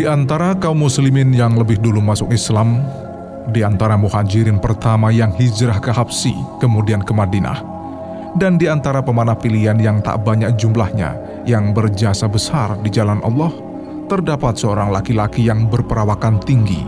Di 0.00 0.08
antara 0.08 0.56
kaum 0.56 0.88
muslimin 0.88 1.28
yang 1.28 1.60
lebih 1.60 1.76
dulu 1.76 2.00
masuk 2.00 2.32
Islam, 2.32 2.80
di 3.52 3.60
antara 3.60 4.00
muhajirin 4.00 4.56
pertama 4.56 5.12
yang 5.12 5.28
hijrah 5.36 5.76
ke 5.76 5.92
Habsi, 5.92 6.32
kemudian 6.56 7.04
ke 7.04 7.12
Madinah, 7.12 7.60
dan 8.40 8.56
di 8.56 8.64
antara 8.64 9.04
pemanah 9.04 9.36
pilihan 9.36 9.76
yang 9.76 10.00
tak 10.00 10.24
banyak 10.24 10.56
jumlahnya 10.56 11.44
yang 11.44 11.76
berjasa 11.76 12.32
besar 12.32 12.80
di 12.80 12.88
jalan 12.88 13.20
Allah, 13.20 13.52
terdapat 14.08 14.56
seorang 14.56 14.88
laki-laki 14.88 15.44
yang 15.44 15.68
berperawakan 15.68 16.40
tinggi 16.48 16.80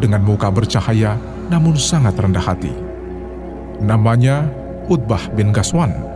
dengan 0.00 0.24
muka 0.24 0.48
bercahaya 0.48 1.20
namun 1.52 1.76
sangat 1.76 2.16
rendah 2.16 2.48
hati. 2.48 2.72
Namanya 3.84 4.48
Utbah 4.88 5.20
bin 5.36 5.52
Gaswan. 5.52 6.13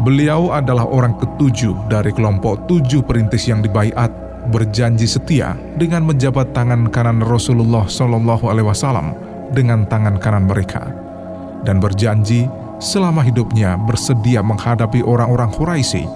Beliau 0.00 0.48
adalah 0.56 0.88
orang 0.88 1.12
ketujuh 1.20 1.76
dari 1.92 2.08
kelompok 2.16 2.64
tujuh 2.64 3.04
perintis 3.04 3.44
yang 3.44 3.60
dibaiat 3.60 4.08
berjanji 4.48 5.04
setia 5.04 5.52
dengan 5.76 6.08
menjabat 6.08 6.56
tangan 6.56 6.88
kanan 6.88 7.20
Rasulullah 7.20 7.84
Shallallahu 7.84 8.48
Alaihi 8.48 8.64
Wasallam 8.64 9.12
dengan 9.52 9.84
tangan 9.84 10.16
kanan 10.16 10.48
mereka 10.48 10.88
dan 11.68 11.84
berjanji 11.84 12.48
selama 12.80 13.20
hidupnya 13.20 13.76
bersedia 13.76 14.40
menghadapi 14.40 15.04
orang-orang 15.04 15.52
Quraisy 15.52 16.08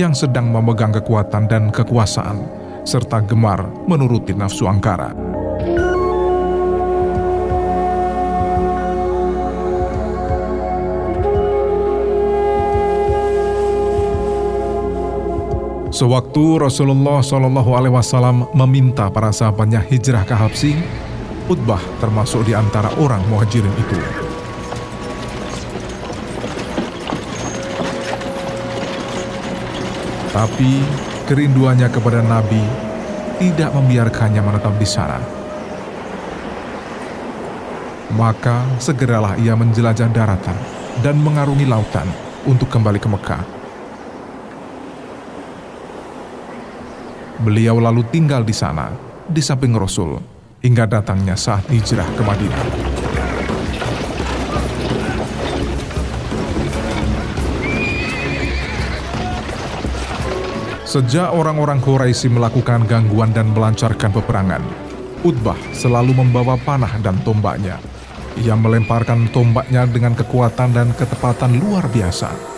yang 0.00 0.16
sedang 0.16 0.48
memegang 0.48 0.96
kekuatan 0.96 1.44
dan 1.52 1.68
kekuasaan 1.68 2.48
serta 2.88 3.20
gemar 3.28 3.68
menuruti 3.84 4.32
nafsu 4.32 4.64
angkara. 4.64 5.27
Sewaktu 15.98 16.62
Rasulullah 16.62 17.18
Shallallahu 17.18 17.74
Alaihi 17.74 17.90
Wasallam 17.90 18.46
meminta 18.54 19.10
para 19.10 19.34
sahabatnya 19.34 19.82
hijrah 19.82 20.22
ke 20.22 20.30
Habsi, 20.30 20.78
Utbah 21.50 21.82
termasuk 21.98 22.46
di 22.46 22.54
antara 22.54 22.86
orang 23.02 23.18
muhajirin 23.26 23.74
itu. 23.74 23.98
Tapi 30.30 30.86
kerinduannya 31.26 31.90
kepada 31.90 32.22
Nabi 32.22 32.62
tidak 33.42 33.74
membiarkannya 33.74 34.38
menetap 34.38 34.78
di 34.78 34.86
sana. 34.86 35.18
Maka 38.14 38.62
segeralah 38.78 39.34
ia 39.42 39.58
menjelajah 39.58 40.06
daratan 40.14 40.58
dan 41.02 41.18
mengarungi 41.18 41.66
lautan 41.66 42.06
untuk 42.46 42.70
kembali 42.70 43.02
ke 43.02 43.10
Mekah. 43.10 43.57
Beliau 47.38 47.78
lalu 47.78 48.02
tinggal 48.10 48.42
di 48.42 48.50
sana, 48.50 48.90
di 49.30 49.38
samping 49.38 49.70
Rasul, 49.78 50.18
hingga 50.58 50.90
datangnya 50.90 51.38
saat 51.38 51.70
hijrah 51.70 52.10
ke 52.18 52.22
Madinah. 52.26 52.64
Sejak 60.82 61.30
orang-orang 61.30 61.78
Quraisy 61.78 62.26
melakukan 62.26 62.82
gangguan 62.90 63.30
dan 63.30 63.54
melancarkan 63.54 64.10
peperangan, 64.10 64.64
Utbah 65.22 65.58
selalu 65.70 66.18
membawa 66.18 66.58
panah 66.58 66.98
dan 66.98 67.22
tombaknya. 67.22 67.78
Ia 68.34 68.58
melemparkan 68.58 69.30
tombaknya 69.30 69.86
dengan 69.86 70.18
kekuatan 70.18 70.74
dan 70.74 70.90
ketepatan 70.90 71.54
luar 71.54 71.86
biasa 71.86 72.57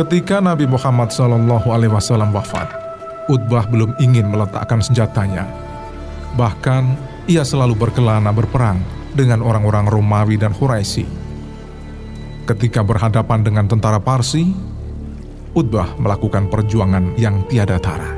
Ketika 0.00 0.40
Nabi 0.40 0.64
Muhammad 0.64 1.12
SAW 1.12 1.44
wafat, 2.32 2.72
Utbah 3.28 3.68
belum 3.68 3.92
ingin 4.00 4.32
meletakkan 4.32 4.80
senjatanya. 4.80 5.44
Bahkan, 6.40 6.96
ia 7.28 7.44
selalu 7.44 7.76
berkelana 7.76 8.32
berperang 8.32 8.80
dengan 9.12 9.44
orang-orang 9.44 9.92
Romawi 9.92 10.40
dan 10.40 10.56
Quraisy. 10.56 11.04
Ketika 12.48 12.80
berhadapan 12.80 13.44
dengan 13.44 13.68
tentara 13.68 14.00
Parsi, 14.00 14.48
Utbah 15.52 15.92
melakukan 16.00 16.48
perjuangan 16.48 17.20
yang 17.20 17.44
tiada 17.52 17.76
tara. 17.76 18.16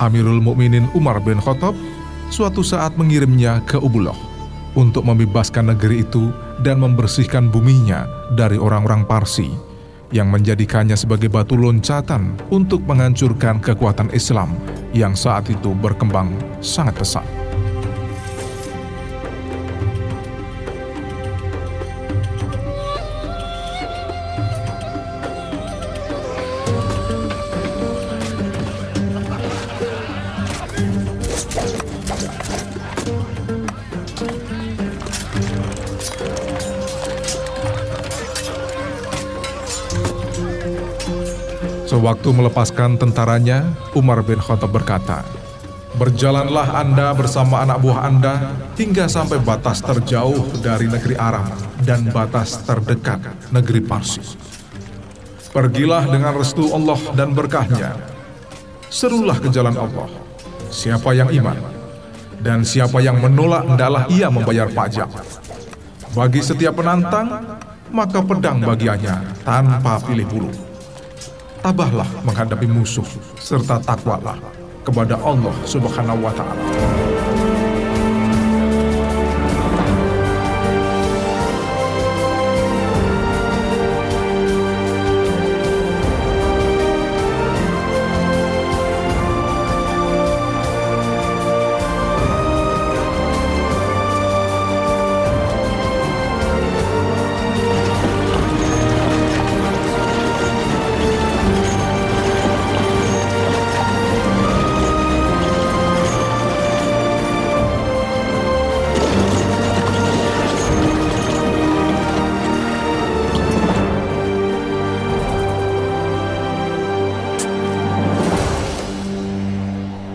Amirul 0.00 0.40
Mukminin 0.40 0.88
Umar 0.96 1.20
bin 1.20 1.44
Khattab 1.44 1.76
suatu 2.34 2.66
saat 2.66 2.98
mengirimnya 2.98 3.62
ke 3.62 3.78
Ubuloh 3.78 4.18
untuk 4.74 5.06
membebaskan 5.06 5.70
negeri 5.70 6.02
itu 6.02 6.34
dan 6.66 6.82
membersihkan 6.82 7.46
buminya 7.46 8.10
dari 8.34 8.58
orang-orang 8.58 9.06
Parsi 9.06 9.46
yang 10.10 10.34
menjadikannya 10.34 10.98
sebagai 10.98 11.30
batu 11.30 11.54
loncatan 11.54 12.34
untuk 12.50 12.82
menghancurkan 12.90 13.62
kekuatan 13.62 14.10
Islam 14.10 14.50
yang 14.90 15.14
saat 15.14 15.46
itu 15.46 15.78
berkembang 15.78 16.34
sangat 16.58 16.98
pesat. 16.98 17.43
Sewaktu 41.94 42.34
melepaskan 42.34 42.98
tentaranya, 42.98 43.70
Umar 43.94 44.18
bin 44.26 44.42
Khattab 44.42 44.74
berkata, 44.74 45.22
Berjalanlah 45.94 46.74
Anda 46.74 47.14
bersama 47.14 47.62
anak 47.62 47.86
buah 47.86 48.10
Anda 48.10 48.50
hingga 48.74 49.06
sampai 49.06 49.38
batas 49.38 49.78
terjauh 49.78 50.58
dari 50.58 50.90
negeri 50.90 51.14
Aram 51.14 51.46
dan 51.86 52.10
batas 52.10 52.58
terdekat 52.66 53.22
negeri 53.54 53.78
Parsi. 53.78 54.18
Pergilah 55.54 56.10
dengan 56.10 56.34
restu 56.34 56.66
Allah 56.74 56.98
dan 57.14 57.30
berkahnya. 57.30 57.94
Serulah 58.90 59.38
ke 59.38 59.46
jalan 59.54 59.78
Allah. 59.78 60.10
Siapa 60.74 61.14
yang 61.14 61.30
iman 61.30 61.62
dan 62.42 62.66
siapa 62.66 62.98
yang 63.06 63.22
menolak 63.22 63.70
hendaklah 63.70 64.10
ia 64.10 64.26
membayar 64.34 64.66
pajak. 64.66 65.14
Bagi 66.10 66.42
setiap 66.42 66.74
penantang, 66.74 67.54
maka 67.94 68.18
pedang 68.18 68.66
bagiannya 68.66 69.46
tanpa 69.46 70.02
pilih 70.02 70.26
bulu 70.26 70.63
tabahlah 71.64 72.04
menghadapi 72.28 72.68
musuh, 72.68 73.08
serta 73.40 73.80
takwalah 73.80 74.36
kepada 74.84 75.16
Allah 75.24 75.56
Subhanahu 75.64 76.20
wa 76.20 76.32
Ta'ala. 76.36 76.93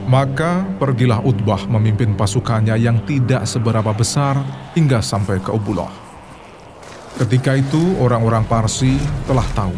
Maka 0.10 0.66
pergilah 0.82 1.22
Utbah 1.22 1.70
memimpin 1.70 2.18
pasukannya 2.18 2.74
yang 2.82 3.06
tidak 3.06 3.46
seberapa 3.46 3.94
besar 3.94 4.42
hingga 4.74 5.06
sampai 5.06 5.38
ke 5.38 5.54
Ubullah. 5.54 5.94
Ketika 7.22 7.54
itu 7.54 7.94
orang-orang 8.02 8.42
Parsi 8.50 8.98
telah 9.30 9.46
tahu 9.54 9.76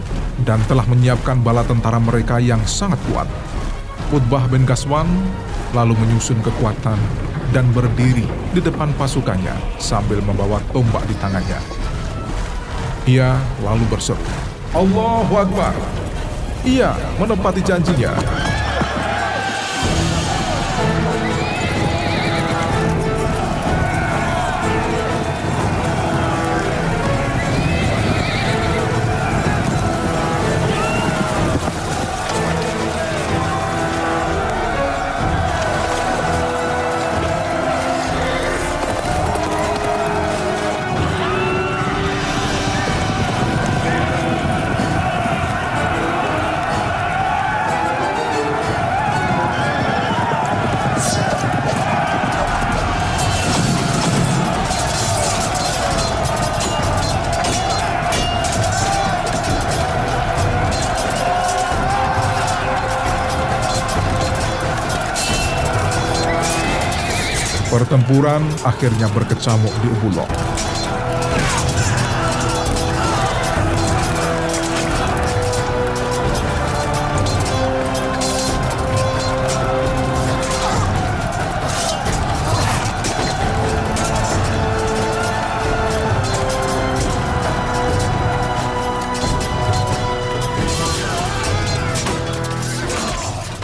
dan 0.47 0.63
telah 0.71 0.87
menyiapkan 0.87 1.43
bala 1.43 1.67
tentara 1.67 1.99
mereka 1.99 2.39
yang 2.39 2.63
sangat 2.63 2.95
kuat. 3.11 3.27
Utbah 4.15 4.47
bin 4.47 4.63
Gaswan 4.63 5.11
lalu 5.75 5.99
menyusun 5.99 6.39
kekuatan 6.39 6.95
dan 7.51 7.67
berdiri 7.75 8.23
di 8.55 8.63
depan 8.63 8.95
pasukannya 8.95 9.59
sambil 9.83 10.23
membawa 10.23 10.63
tombak 10.71 11.03
di 11.11 11.15
tangannya. 11.19 11.59
Ia 13.03 13.35
lalu 13.67 13.83
berseru, 13.91 14.23
Allahu 14.71 15.33
Akbar! 15.35 15.75
Ia 16.63 16.95
menepati 17.19 17.59
janjinya. 17.59 18.15
Pertempuran 67.71 68.43
akhirnya 68.67 69.07
berkecamuk 69.15 69.71
di 69.79 69.87
Ubulok. 69.87 70.27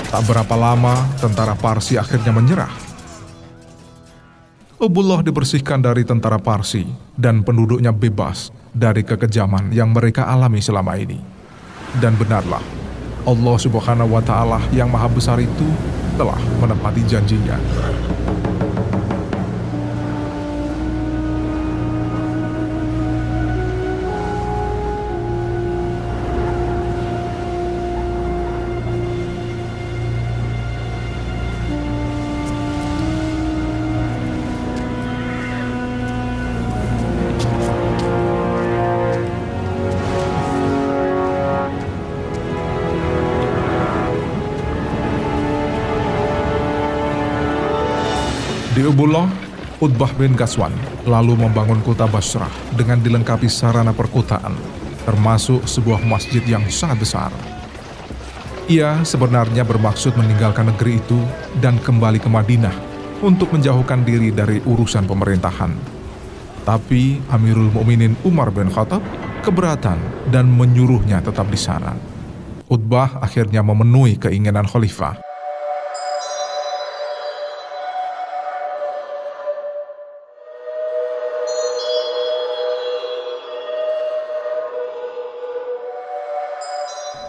Tak 0.08 0.24
berapa 0.24 0.56
lama, 0.56 0.96
tentara 1.20 1.60
Parsi 1.60 2.00
akhirnya 2.00 2.32
menyerah 2.32 2.87
Ubullah 4.88 5.20
dibersihkan 5.20 5.84
dari 5.84 6.08
tentara 6.08 6.40
Parsi 6.40 6.88
dan 7.20 7.44
penduduknya 7.44 7.92
bebas 7.92 8.56
dari 8.72 9.04
kekejaman 9.04 9.76
yang 9.76 9.92
mereka 9.92 10.24
alami 10.24 10.64
selama 10.64 10.96
ini. 10.96 11.20
Dan 12.00 12.16
benarlah, 12.16 12.64
Allah 13.28 13.58
Subhanahu 13.60 14.16
wa 14.16 14.24
Ta'ala 14.24 14.64
yang 14.72 14.88
Maha 14.88 15.12
Besar 15.12 15.44
itu 15.44 15.68
telah 16.16 16.40
menepati 16.64 17.04
janjinya. 17.04 17.60
Di 48.78 48.86
Ubullah, 48.86 49.26
Utbah 49.82 50.14
bin 50.22 50.38
Gaswan 50.38 50.70
lalu 51.10 51.34
membangun 51.34 51.82
kota 51.82 52.06
Basrah 52.06 52.54
dengan 52.78 53.02
dilengkapi 53.02 53.50
sarana 53.50 53.90
perkotaan, 53.90 54.54
termasuk 55.02 55.66
sebuah 55.66 56.06
masjid 56.06 56.46
yang 56.46 56.62
sangat 56.70 57.02
besar. 57.02 57.34
Ia 58.70 59.02
sebenarnya 59.02 59.66
bermaksud 59.66 60.14
meninggalkan 60.14 60.70
negeri 60.70 61.02
itu 61.02 61.18
dan 61.58 61.82
kembali 61.82 62.22
ke 62.22 62.30
Madinah 62.30 62.76
untuk 63.26 63.50
menjauhkan 63.50 64.06
diri 64.06 64.30
dari 64.30 64.62
urusan 64.62 65.10
pemerintahan. 65.10 65.74
Tapi 66.62 67.18
Amirul 67.34 67.74
Mukminin 67.74 68.14
Umar 68.30 68.54
bin 68.54 68.70
Khattab 68.70 69.02
keberatan 69.42 69.98
dan 70.30 70.54
menyuruhnya 70.54 71.26
tetap 71.26 71.50
di 71.50 71.58
sana. 71.58 71.98
Utbah 72.70 73.26
akhirnya 73.26 73.66
memenuhi 73.66 74.22
keinginan 74.22 74.70
khalifah 74.70 75.27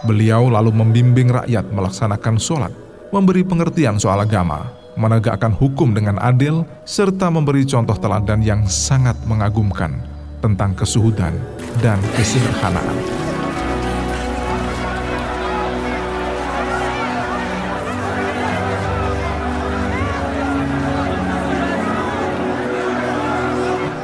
Beliau 0.09 0.49
lalu 0.49 0.73
membimbing 0.73 1.29
rakyat 1.29 1.69
melaksanakan 1.69 2.41
sholat, 2.41 2.73
memberi 3.13 3.45
pengertian 3.45 4.01
soal 4.01 4.17
agama, 4.25 4.73
menegakkan 4.97 5.53
hukum 5.53 5.93
dengan 5.93 6.17
adil, 6.17 6.65
serta 6.81 7.29
memberi 7.29 7.61
contoh 7.61 7.93
teladan 7.93 8.41
yang 8.41 8.65
sangat 8.65 9.13
mengagumkan 9.29 10.01
tentang 10.41 10.73
kesuhudan 10.73 11.37
dan 11.85 12.01
kesederhanaan. 12.17 12.97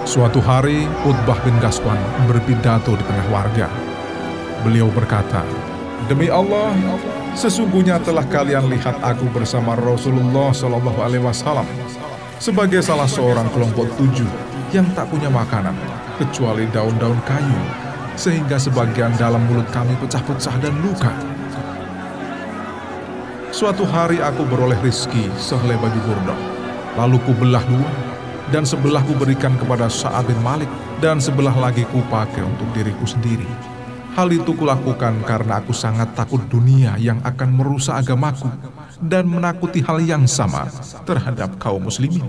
Suatu 0.05 0.37
hari, 0.37 0.85
Utbah 1.01 1.41
bin 1.41 1.57
Gaswan 1.57 1.97
berpidato 2.29 2.93
di 2.93 3.01
tengah 3.09 3.27
warga. 3.33 3.67
Beliau 4.61 4.85
berkata, 4.93 5.41
Demi 6.05 6.29
Allah, 6.29 6.75
sesungguhnya 7.33 7.97
telah 8.03 8.21
kalian 8.29 8.69
lihat 8.69 9.01
aku 9.01 9.25
bersama 9.33 9.73
Rasulullah 9.73 10.53
Shallallahu 10.53 10.99
Alaihi 11.01 11.23
Wasallam 11.25 11.65
sebagai 12.37 12.83
salah 12.85 13.09
seorang 13.09 13.49
kelompok 13.55 13.89
tujuh 13.97 14.27
yang 14.69 14.85
tak 14.93 15.09
punya 15.09 15.31
makanan 15.31 15.73
kecuali 16.21 16.69
daun-daun 16.69 17.17
kayu, 17.25 17.57
sehingga 18.13 18.59
sebagian 18.61 19.17
dalam 19.17 19.41
mulut 19.49 19.65
kami 19.73 19.97
pecah-pecah 19.97 20.55
dan 20.61 20.75
luka. 20.85 21.11
Suatu 23.55 23.87
hari 23.87 24.19
aku 24.19 24.43
beroleh 24.45 24.77
rizki 24.83 25.31
sehelai 25.39 25.79
baju 25.79 25.99
burdah, 26.05 26.39
lalu 27.01 27.17
ku 27.23 27.31
belah 27.33 27.63
dua, 27.65 27.89
dan 28.53 28.67
sebelah 28.67 29.01
ku 29.07 29.15
berikan 29.15 29.55
kepada 29.57 29.89
Sa'ad 29.89 30.27
bin 30.27 30.37
Malik, 30.45 30.69
dan 31.01 31.17
sebelah 31.17 31.55
lagi 31.55 31.87
ku 31.89 32.03
pakai 32.11 32.43
untuk 32.45 32.67
diriku 32.75 33.07
sendiri. 33.07 33.74
Hal 34.15 34.31
itu 34.31 34.55
kulakukan 34.55 35.27
karena 35.27 35.59
aku 35.59 35.75
sangat 35.75 36.15
takut 36.15 36.39
dunia 36.47 36.95
yang 36.95 37.19
akan 37.27 37.51
merusak 37.51 37.99
agamaku 37.99 38.47
dan 39.03 39.27
menakuti 39.27 39.83
hal 39.83 39.99
yang 39.99 40.23
sama 40.23 40.71
terhadap 41.03 41.59
kaum 41.59 41.83
muslimin. 41.83 42.23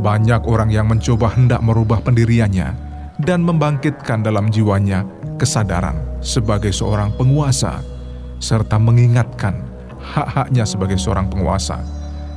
Banyak 0.00 0.48
orang 0.48 0.72
yang 0.72 0.88
mencoba 0.88 1.28
hendak 1.36 1.60
merubah 1.60 2.00
pendiriannya 2.00 2.72
dan 3.20 3.44
membangkitkan 3.44 4.24
dalam 4.24 4.48
jiwanya 4.48 5.04
kesadaran 5.36 6.00
sebagai 6.24 6.72
seorang 6.72 7.12
penguasa 7.20 7.84
serta 8.40 8.80
mengingatkan 8.80 9.60
hak-haknya 10.00 10.64
sebagai 10.64 10.96
seorang 10.96 11.28
penguasa 11.28 11.84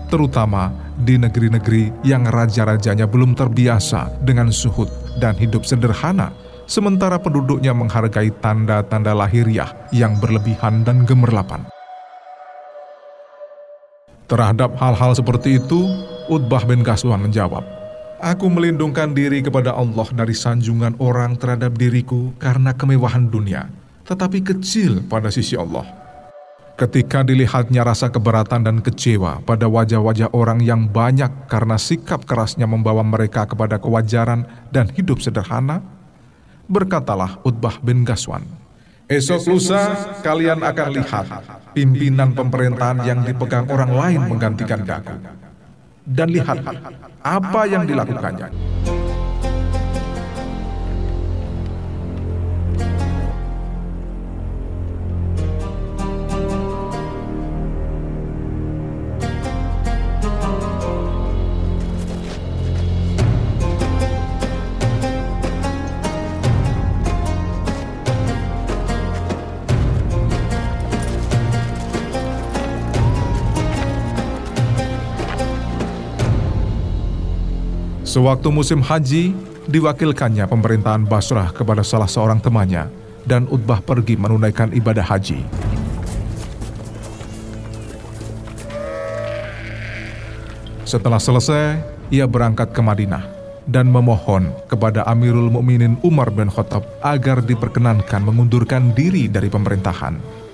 terutama 0.08 0.72
di 0.98 1.20
negeri-negeri 1.20 2.04
yang 2.08 2.26
raja-rajanya 2.26 3.06
belum 3.06 3.36
terbiasa 3.36 4.24
dengan 4.24 4.50
suhud 4.50 4.90
dan 5.22 5.36
hidup 5.36 5.68
sederhana, 5.68 6.34
sementara 6.66 7.20
penduduknya 7.22 7.76
menghargai 7.76 8.32
tanda-tanda 8.40 9.14
lahiriah 9.14 9.72
yang 9.92 10.18
berlebihan 10.18 10.84
dan 10.88 11.04
gemerlapan. 11.08 11.64
Terhadap 14.28 14.76
hal-hal 14.76 15.16
seperti 15.16 15.56
itu, 15.56 15.88
Utbah 16.28 16.68
bin 16.68 16.84
Gaswan 16.84 17.24
menjawab, 17.24 17.64
Aku 18.18 18.50
melindungkan 18.50 19.14
diri 19.14 19.46
kepada 19.46 19.78
Allah 19.78 20.10
dari 20.10 20.34
sanjungan 20.34 20.98
orang 20.98 21.38
terhadap 21.38 21.78
diriku 21.78 22.34
karena 22.42 22.74
kemewahan 22.74 23.30
dunia, 23.30 23.70
tetapi 24.10 24.42
kecil 24.42 25.06
pada 25.06 25.30
sisi 25.30 25.54
Allah. 25.54 26.07
Ketika 26.78 27.26
dilihatnya 27.26 27.82
rasa 27.82 28.14
keberatan 28.14 28.62
dan 28.62 28.78
kecewa 28.86 29.42
pada 29.42 29.66
wajah-wajah 29.66 30.30
orang 30.30 30.62
yang 30.62 30.86
banyak 30.86 31.50
karena 31.50 31.74
sikap 31.74 32.22
kerasnya 32.30 32.70
membawa 32.70 33.02
mereka 33.02 33.50
kepada 33.50 33.82
kewajaran 33.82 34.46
dan 34.70 34.86
hidup 34.94 35.18
sederhana, 35.18 35.82
berkatalah 36.70 37.42
Utbah 37.42 37.82
bin 37.82 38.06
Gaswan, 38.06 38.46
Esok 39.10 39.58
lusa 39.58 39.80
kalian 40.22 40.62
akan 40.62 40.88
lihat 41.02 41.26
pimpinan 41.74 42.38
pemerintahan 42.38 43.02
yang 43.08 43.26
dipegang 43.26 43.66
orang 43.74 43.92
lain 43.98 44.22
menggantikan 44.30 44.86
daku. 44.86 45.18
Dan 46.06 46.30
lihat 46.30 46.62
apa 47.26 47.62
yang 47.66 47.90
dilakukannya. 47.90 48.54
Sewaktu 78.08 78.48
musim 78.56 78.80
haji, 78.80 79.36
diwakilkannya 79.68 80.48
pemerintahan 80.48 81.04
Basrah 81.04 81.52
kepada 81.52 81.84
salah 81.84 82.08
seorang 82.08 82.40
temannya, 82.40 82.88
dan 83.28 83.44
Utbah 83.52 83.84
pergi 83.84 84.16
menunaikan 84.16 84.72
ibadah 84.72 85.04
haji. 85.04 85.44
Setelah 90.88 91.20
selesai, 91.20 91.84
ia 92.08 92.24
berangkat 92.24 92.72
ke 92.72 92.80
Madinah 92.80 93.28
dan 93.68 93.92
memohon 93.92 94.56
kepada 94.72 95.04
Amirul 95.04 95.52
Mukminin 95.52 96.00
Umar 96.00 96.32
bin 96.32 96.48
Khattab 96.48 96.88
agar 97.04 97.44
diperkenankan 97.44 98.24
mengundurkan 98.24 98.96
diri 98.96 99.28
dari 99.28 99.52
pemerintahan. 99.52 100.47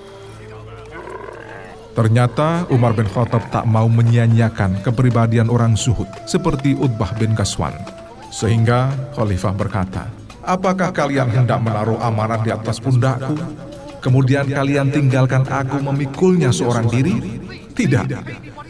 Ternyata 1.94 2.66
Umar 2.74 2.90
bin 2.98 3.06
Khattab 3.06 3.54
tak 3.54 3.70
mau 3.70 3.86
menyia-nyiakan 3.86 4.82
kepribadian 4.82 5.46
orang 5.46 5.78
zuhud 5.78 6.10
seperti 6.26 6.74
Utbah 6.74 7.14
bin 7.14 7.38
Gaswan. 7.38 7.70
Sehingga 8.34 8.90
Khalifah 9.14 9.54
berkata, 9.54 10.10
Apakah 10.42 10.90
kalian 10.90 11.30
hendak 11.30 11.62
menaruh 11.62 11.96
amanah 12.02 12.42
di 12.42 12.50
atas 12.50 12.82
pundakku? 12.82 13.38
Kemudian 14.02 14.44
kalian 14.50 14.90
tinggalkan 14.90 15.46
aku 15.46 15.80
memikulnya 15.80 16.50
seorang 16.50 16.90
diri? 16.90 17.14
Tidak. 17.72 18.04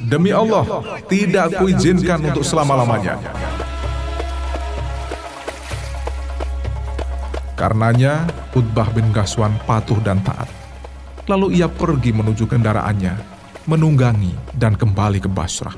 Demi 0.04 0.28
Allah, 0.28 0.84
tidak 1.08 1.58
kuizinkan 1.64 2.28
untuk 2.28 2.44
selama-lamanya. 2.44 3.18
Karenanya, 7.56 8.28
Utbah 8.52 8.92
bin 8.92 9.08
Gaswan 9.16 9.56
patuh 9.64 9.96
dan 10.04 10.20
taat. 10.20 10.63
Lalu 11.24 11.56
ia 11.56 11.72
pergi 11.72 12.12
menuju 12.12 12.44
kendaraannya, 12.44 13.16
menunggangi 13.64 14.36
dan 14.60 14.76
kembali 14.76 15.24
ke 15.24 15.28
Basrah. 15.32 15.72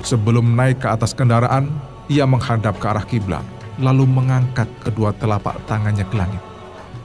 Sebelum 0.00 0.56
naik 0.56 0.80
ke 0.80 0.88
atas 0.88 1.12
kendaraan, 1.12 1.68
ia 2.08 2.24
menghadap 2.24 2.80
ke 2.80 2.86
arah 2.88 3.04
kiblat, 3.04 3.44
lalu 3.76 4.08
mengangkat 4.08 4.72
kedua 4.80 5.12
telapak 5.20 5.60
tangannya 5.68 6.08
ke 6.08 6.16
langit, 6.16 6.40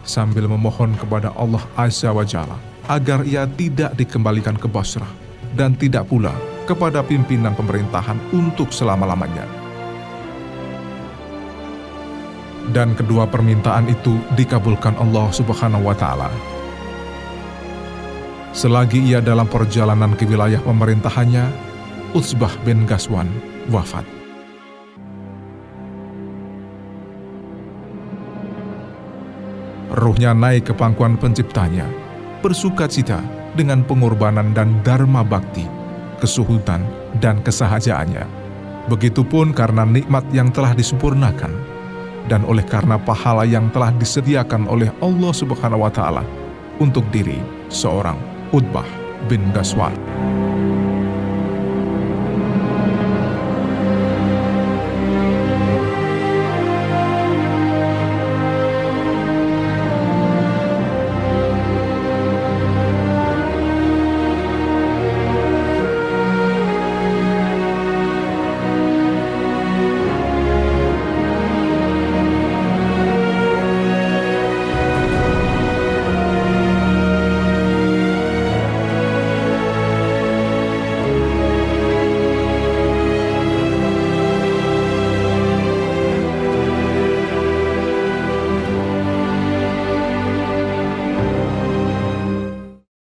sambil 0.07 0.47
memohon 0.47 0.95
kepada 0.95 1.35
Allah 1.35 1.67
Azza 1.75 2.15
wa 2.15 2.23
Jalla 2.23 2.55
agar 2.87 3.27
ia 3.27 3.43
tidak 3.43 3.91
dikembalikan 3.99 4.55
ke 4.55 4.71
Basrah 4.71 5.28
dan 5.53 5.75
tidak 5.75 6.07
pula 6.07 6.33
kepada 6.69 7.01
pimpinan 7.01 7.57
pemerintahan 7.57 8.21
untuk 8.29 8.69
selama-lamanya. 8.69 9.43
Dan 12.69 12.93
kedua 12.93 13.25
permintaan 13.25 13.89
itu 13.89 14.21
dikabulkan 14.37 14.93
Allah 15.01 15.33
Subhanahu 15.33 15.89
wa 15.89 15.97
taala. 15.97 16.29
Selagi 18.53 19.01
ia 19.01 19.25
dalam 19.25 19.49
perjalanan 19.49 20.13
ke 20.13 20.29
wilayah 20.29 20.61
pemerintahannya, 20.61 21.49
Utsbah 22.13 22.53
bin 22.61 22.85
Gaswan 22.85 23.29
wafat. 23.73 24.05
Ruhnya 29.89 30.37
naik 30.37 30.69
ke 30.69 30.73
pangkuan 30.77 31.17
penciptanya, 31.17 31.89
bersuka 32.45 32.85
cita 32.85 33.38
dengan 33.53 33.85
pengorbanan 33.85 34.53
dan 34.53 34.81
dharma 34.85 35.25
bakti, 35.25 35.65
kesuhutan, 36.21 36.85
dan 37.23 37.41
kesahajaannya. 37.45 38.25
Begitupun 38.89 39.53
karena 39.53 39.85
nikmat 39.85 40.25
yang 40.33 40.49
telah 40.49 40.73
disempurnakan 40.73 41.53
dan 42.29 42.45
oleh 42.45 42.65
karena 42.65 42.97
pahala 42.97 43.45
yang 43.45 43.69
telah 43.73 43.93
disediakan 43.93 44.69
oleh 44.69 44.89
Allah 45.01 45.33
Subhanahu 45.33 45.85
wa 45.85 45.91
taala 45.93 46.23
untuk 46.81 47.05
diri 47.13 47.37
seorang 47.69 48.17
Utbah 48.49 48.87
bin 49.29 49.49
Gaswan. 49.53 49.93